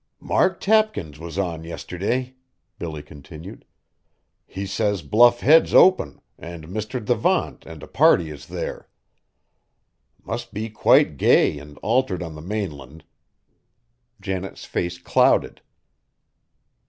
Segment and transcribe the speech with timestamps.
[0.19, 2.33] "Mark Tapkins was on yisterday,"
[2.79, 3.65] Billy continued;
[4.47, 6.99] "he says Bluff Head's open an' Mr.
[7.05, 8.87] Devant an' a party is there.
[10.23, 13.03] Must be quite gay an' altered on the mainland."
[14.19, 15.61] Janet's face clouded.